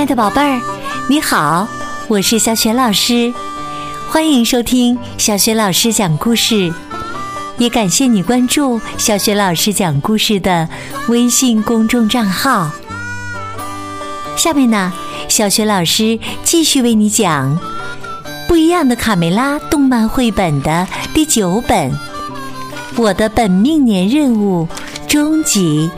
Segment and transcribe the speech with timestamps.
[0.00, 0.58] 亲爱的宝贝儿，
[1.08, 1.68] 你好，
[2.08, 3.30] 我是小雪老师，
[4.08, 6.72] 欢迎收听小雪老师讲故事，
[7.58, 10.66] 也感谢你关注小雪老师讲故事的
[11.08, 12.70] 微信公众账号。
[14.38, 14.90] 下面呢，
[15.28, 17.54] 小雪老师继续为你讲
[18.48, 21.92] 《不一样的卡梅拉》动漫绘本的第九本
[22.96, 24.66] 《我的本命年任务》
[25.06, 25.90] 终极。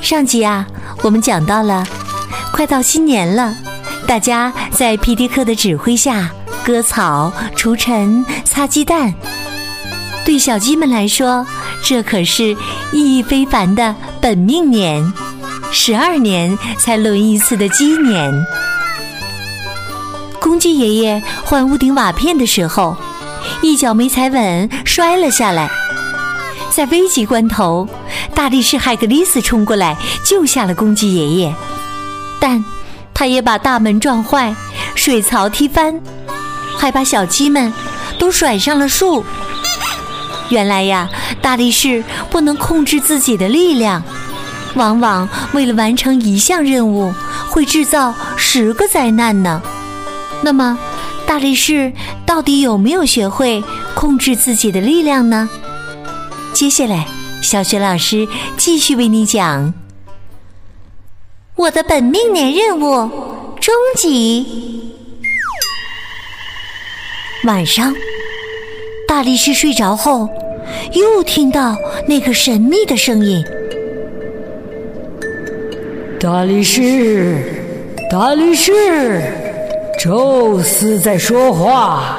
[0.00, 0.66] 上集啊，
[1.02, 1.84] 我们讲到了，
[2.52, 3.52] 快到新年了，
[4.06, 6.30] 大家在皮迪克的指挥下
[6.64, 9.12] 割草、除尘、擦鸡蛋。
[10.24, 11.44] 对小鸡们来说，
[11.82, 12.56] 这可是
[12.92, 15.12] 意义非凡的本命年，
[15.72, 18.32] 十二年才轮一次的鸡年。
[20.40, 22.96] 公鸡爷爷换屋顶瓦片的时候，
[23.60, 25.68] 一脚没踩稳，摔了下来。
[26.70, 27.88] 在危急关头，
[28.34, 31.54] 大力士海格力斯冲过来救下了公鸡爷爷，
[32.40, 32.64] 但
[33.14, 34.54] 他也把大门撞坏，
[34.94, 36.00] 水槽踢翻，
[36.76, 37.72] 还把小鸡们
[38.18, 39.24] 都甩上了树。
[40.48, 41.08] 原来呀，
[41.40, 44.02] 大力士不能控制自己的力量，
[44.74, 47.14] 往往为了完成一项任务，
[47.48, 49.62] 会制造十个灾难呢。
[50.42, 50.76] 那么，
[51.26, 51.92] 大力士
[52.26, 53.62] 到底有没有学会
[53.94, 55.48] 控制自己的力量呢？
[56.52, 57.06] 接下来，
[57.42, 58.26] 小雪老师
[58.56, 59.74] 继续为你讲
[61.56, 63.10] 我的本命年任务
[63.60, 64.94] 终极。
[67.44, 67.94] 晚上，
[69.06, 70.28] 大力士睡着后，
[70.92, 71.76] 又听到
[72.06, 73.44] 那个神秘的声音
[76.18, 79.20] ：“大力士，大力士，
[79.98, 82.18] 宙斯在说话。”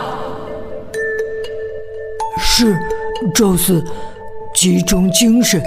[2.37, 2.77] 是，
[3.33, 3.83] 宙斯。
[4.63, 5.61] 集中精神，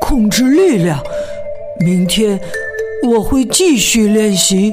[0.00, 0.98] 控制力量。
[1.80, 2.40] 明天
[3.06, 4.72] 我会继续练习。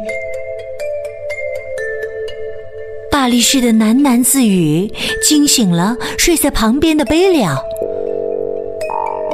[3.11, 4.89] 大力士的喃喃自语
[5.21, 7.61] 惊醒了睡在旁边的贝利奥。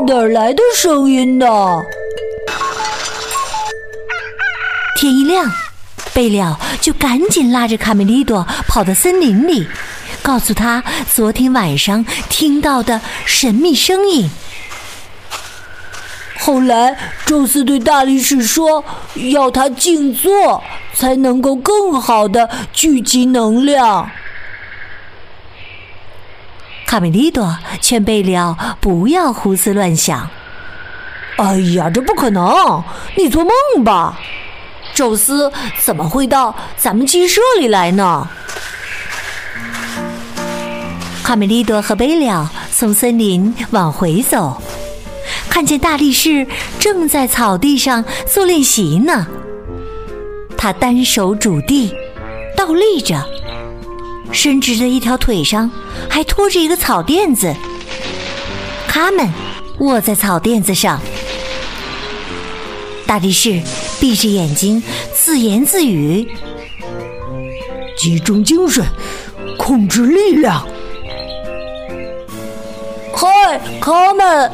[0.08, 1.46] 哪儿来的声音呢？
[5.00, 5.47] 天一亮，
[6.16, 9.68] 贝利奥就赶紧拉着卡梅利多跑到森林里。
[10.25, 14.28] 告诉他昨天晚上听到的神秘声音。
[16.40, 16.97] 后来，
[17.28, 18.84] 宙斯对大力士说
[19.31, 20.64] ：“要他静坐，
[20.96, 24.09] 才能够更好的聚集能量。”
[26.88, 30.28] 卡梅利多劝贝里奥不要胡思乱想。
[31.38, 32.84] “哎呀，这不可能！
[33.16, 34.18] 你做梦吧？
[34.96, 38.28] 宙斯怎么会到咱们鸡舍里来呢？”
[41.25, 44.62] 卡梅利多和贝利奥从森林往回走，
[45.50, 46.46] 看见大力士
[46.80, 49.25] 正在草地上做练习呢。
[50.56, 51.91] 他单手拄地，
[52.56, 53.25] 倒立着，
[54.31, 55.72] 伸直的一条腿上
[56.08, 57.52] 还拖着一个草垫子。
[58.88, 59.28] 他们
[59.80, 61.02] 卧在草垫子上，
[63.08, 63.59] 大力士
[64.00, 64.81] 闭着眼睛
[65.12, 66.28] 自言自语
[67.97, 68.85] ：“集中精神，
[69.58, 70.64] 控制力量。”
[73.56, 74.52] 嗨，卡门！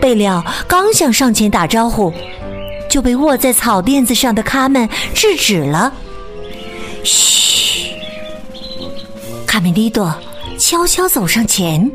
[0.00, 2.12] 贝利奥刚想上前打招呼，
[2.88, 5.92] 就被卧在草垫子上的卡门制止了。
[7.02, 7.94] 嘘！
[9.44, 10.14] 卡梅利多
[10.56, 11.90] 悄悄走上前，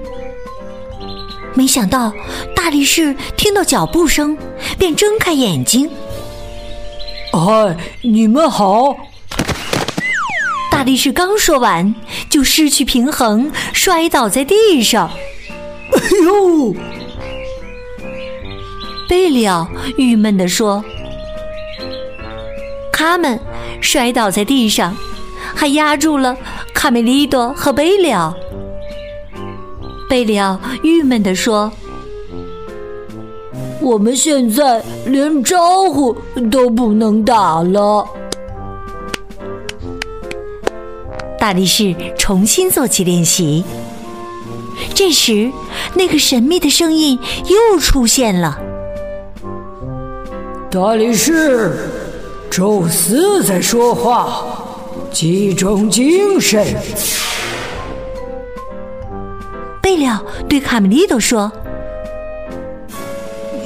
[1.54, 2.12] 没想到
[2.54, 4.38] 大力士听到脚步声，
[4.78, 5.90] 便睁开眼睛。
[7.32, 8.98] 嗨，你们好！
[10.70, 11.96] 大力士刚说完，
[12.30, 15.10] 就失去平衡，摔倒在地上。
[15.94, 16.74] 哎呦！
[19.10, 19.68] 贝利奥
[19.98, 20.84] 郁闷地说
[22.92, 23.40] ：“卡门
[23.80, 24.96] 摔倒在地上，
[25.56, 26.36] 还压住了
[26.74, 28.36] 卡梅利多和贝利奥。”
[30.10, 31.72] 贝利奥郁闷地说
[33.82, 36.16] ：“我们现在连招呼
[36.52, 38.06] 都不能打了。”
[41.40, 43.64] 大力士重新做起练习。
[44.94, 45.52] 这时，
[45.98, 48.60] 那个神秘的声音又出现了
[50.70, 51.76] ：“大力士，
[52.52, 54.44] 宙斯在说话，
[55.12, 56.64] 集中精神。”
[59.82, 61.52] 贝利奥对卡梅利多说：“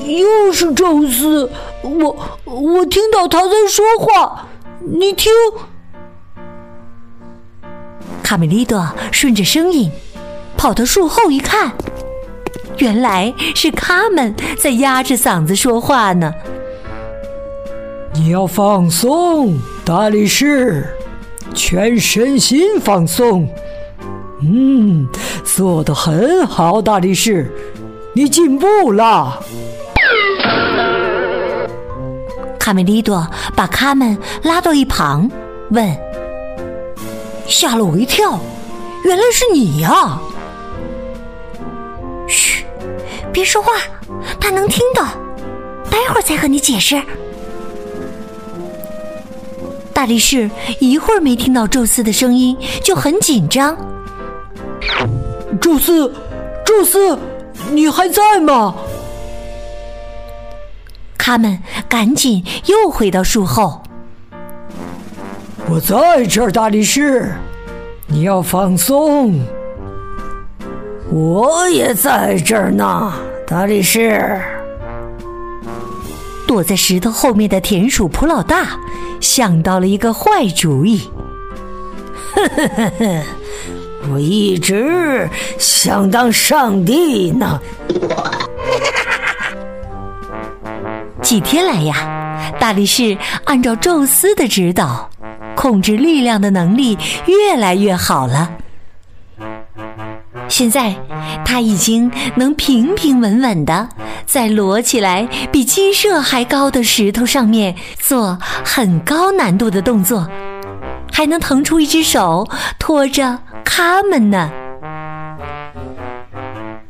[0.08, 1.52] 又是宙斯，
[1.82, 4.48] 我我听到他在说话，
[4.80, 5.34] 你听。”
[8.24, 9.92] 卡梅利多顺着声音
[10.56, 11.74] 跑到树后一看，
[12.82, 16.34] 原来是他们在压着嗓子说话呢。
[18.14, 19.56] 你要放松，
[19.86, 20.88] 大力士，
[21.54, 23.48] 全身心放松。
[24.42, 25.08] 嗯，
[25.44, 27.52] 做得很好，大力士，
[28.14, 29.40] 你进步了。
[32.60, 35.30] 卡梅利多把卡门拉到一旁，
[35.70, 35.96] 问
[37.46, 38.40] ：“吓了我一跳，
[39.04, 40.20] 原来是你呀！”
[42.28, 42.61] 嘘，
[43.32, 43.72] 别说话，
[44.40, 45.04] 他能听到。
[45.90, 47.02] 待会儿再和你解释。
[49.94, 50.50] 大力士
[50.80, 53.78] 一会儿没听到宙斯的声音，就很紧张。
[55.60, 56.14] 宙斯，
[56.66, 57.18] 宙斯，
[57.72, 58.76] 你还在吗？
[61.18, 63.84] 他们赶紧又回到树后。
[65.70, 67.32] 我在这儿，大力士，
[68.08, 69.40] 你要放松。
[71.12, 73.14] 我也在这儿呢，
[73.46, 74.40] 大力士。
[76.48, 78.80] 躲在石头后面的田鼠普老大
[79.20, 81.10] 想到了一个坏主意。
[82.34, 83.24] 呵呵呵呵，
[84.14, 85.30] 我一直
[85.60, 87.60] 想当上帝呢。
[91.22, 95.10] 几天来呀，大力士按照宙斯的指导，
[95.56, 98.50] 控制力量的能力越来越好了。
[100.52, 100.94] 现在
[101.46, 103.88] 他已经能平平稳稳的
[104.26, 110.30] 在摞起来比鸡舍还高的石头上面做很高难度的动作，
[111.12, 114.52] 还能腾出一只手托着卡门呢。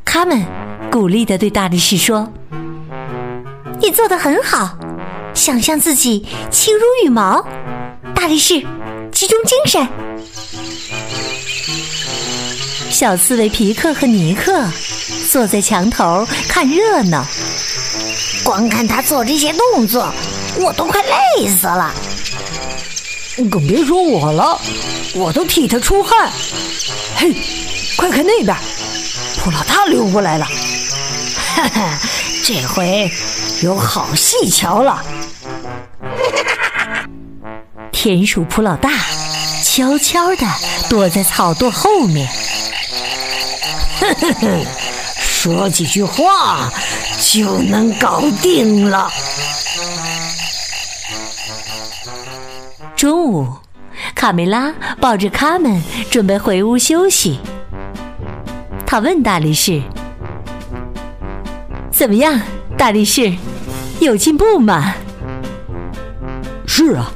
[0.04, 0.44] 卡门
[0.90, 2.28] 鼓励的对大力士说。
[3.80, 4.76] 你做的很好，
[5.34, 7.44] 想象自己轻如羽毛。
[8.14, 8.60] 大力士，
[9.10, 9.88] 集中精神。
[13.02, 14.64] 小刺猬皮克和尼克
[15.28, 17.26] 坐在墙头看热闹，
[18.44, 20.14] 光看他做这些动作，
[20.60, 21.92] 我都快累死了。
[23.50, 24.56] 更别说我了，
[25.16, 26.30] 我都替他出汗。
[27.16, 27.34] 嘿，
[27.96, 28.56] 快看那边，
[29.42, 30.46] 普老大溜过来了。
[31.56, 31.98] 哈哈，
[32.44, 33.10] 这回。
[33.62, 35.02] 有好戏瞧了！
[37.90, 38.90] 田鼠普老大
[39.64, 40.46] 悄悄地
[40.88, 42.28] 躲在草垛后面，
[45.18, 46.70] 说几句话
[47.20, 49.10] 就能搞定了。
[52.96, 53.48] 中午，
[54.14, 57.40] 卡梅拉抱着卡门准备回屋休息。
[58.86, 59.82] 他问大力士
[61.90, 62.40] ：“怎么样，
[62.76, 63.32] 大力士？”
[64.00, 64.94] 有进步吗？
[66.66, 67.10] 是啊，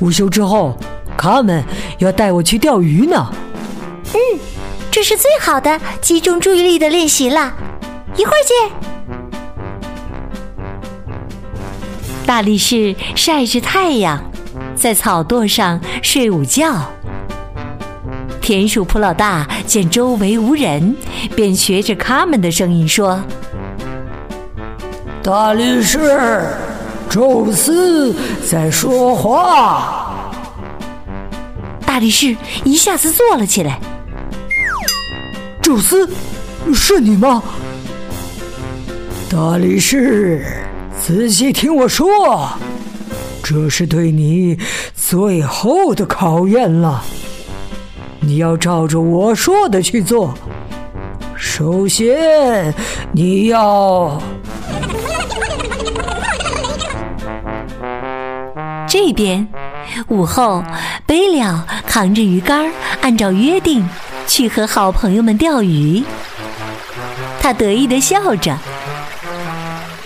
[0.00, 0.76] 午休之后，
[1.16, 1.64] 卡门
[1.98, 3.32] 要带我去钓鱼呢。
[4.12, 4.18] 嗯，
[4.98, 7.54] 这是最好的集中注意力的练习了。
[8.16, 8.56] 一会儿见。
[12.26, 14.20] 大力士晒着太阳，
[14.74, 16.82] 在草垛上睡午觉。
[18.40, 20.96] 田鼠普老大见周围无人，
[21.36, 23.22] 便学着他们的声音说。
[25.22, 26.44] 大力士，
[27.08, 28.12] 宙斯
[28.44, 30.32] 在说话。
[31.86, 33.78] 大力士一下子坐了起来。
[35.68, 36.08] 宙斯，
[36.72, 37.42] 是你吗？
[39.30, 40.42] 大力士，
[40.98, 42.48] 仔细听我说，
[43.42, 44.56] 这是对你
[44.94, 47.04] 最后的考验了。
[48.20, 50.32] 你要照着我说的去做。
[51.36, 52.72] 首先，
[53.12, 54.22] 你要。
[58.88, 59.46] 这边
[60.06, 60.64] 午后，
[61.04, 63.86] 贝利奥扛着鱼竿，按照约定
[64.28, 66.04] 去和好朋友们钓鱼。
[67.40, 68.56] 他得意的笑着：“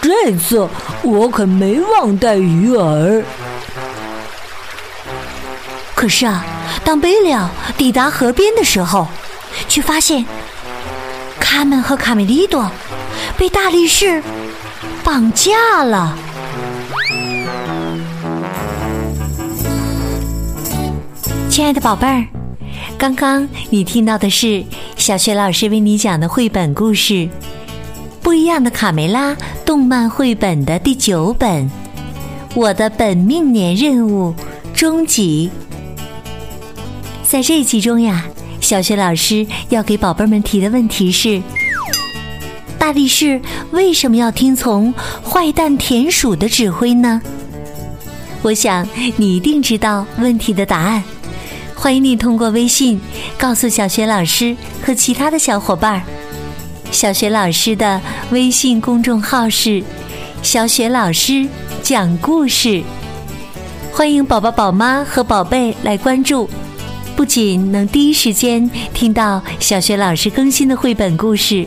[0.00, 0.67] 这次
[1.02, 3.23] 我可没忘带鱼饵。”
[5.95, 6.45] 可是啊，
[6.85, 9.07] 当贝利奥抵达河边的时候，
[9.69, 10.25] 却发现
[11.38, 12.71] 卡门和卡梅利多
[13.37, 14.23] 被大力士
[15.05, 16.17] 绑架了。
[21.49, 22.26] 亲爱的宝贝儿，
[22.99, 24.65] 刚刚你听到的是
[24.97, 27.15] 小雪老师为你讲的绘本故事
[28.23, 29.33] 《不一样的卡梅拉》
[29.65, 31.69] 动漫绘本的第九本
[32.55, 34.33] 《我的本命年任务》
[34.79, 35.51] 终极。
[37.25, 38.25] 在这一集中呀，
[38.61, 41.43] 小雪老师要给宝贝们提的问题是：
[42.79, 43.41] 大力士
[43.73, 44.95] 为什么要听从
[45.25, 47.21] 坏蛋田鼠的指挥呢？
[48.43, 51.03] 我想你一定知道问题的答案。
[51.83, 53.01] 欢迎你通过微信
[53.37, 56.03] 告诉小学老师和其他的小伙伴儿。
[56.93, 59.83] 小学老师的微信公众号是
[60.45, 61.45] “小雪老师
[61.83, 62.81] 讲故事”，
[63.93, 66.49] 欢迎宝宝、宝妈和宝贝来关注，
[67.17, 71.67] 不仅能第一时间听到小学老师更新的绘本故事，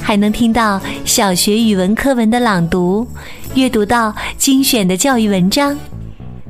[0.00, 3.04] 还能听到小学语文课文的朗读，
[3.56, 5.76] 阅读到精选的教育文章，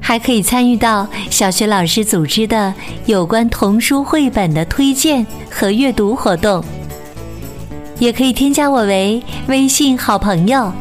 [0.07, 2.73] 还可以参与到小学老师组织的
[3.07, 6.65] 有关童书绘本的推荐和阅读活动。
[7.99, 10.73] 也可以添加我为微信好朋友。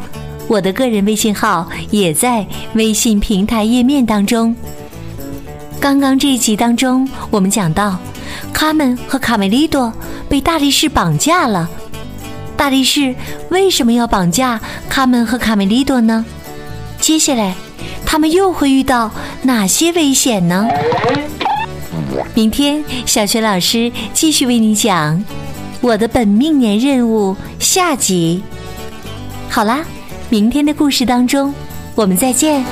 [0.46, 4.54] 我的个人微信号也在微信平台页面当中。
[5.80, 7.98] 刚刚这一集当中，我们讲到，
[8.52, 9.92] 卡门和卡梅利多
[10.28, 11.68] 被大力士绑架了。
[12.56, 13.12] 大力士
[13.48, 16.24] 为什么要绑架卡门和卡梅利多呢？
[17.00, 17.56] 接下来，
[18.06, 19.10] 他们又会遇到
[19.42, 20.66] 哪些危险呢？
[22.32, 25.18] 明天，小学老师继续为你讲
[25.82, 28.42] 《我的本命年任务》下集。
[29.50, 29.84] 好啦。
[30.28, 31.54] 明天的故事当中，
[31.94, 32.64] 我们再见。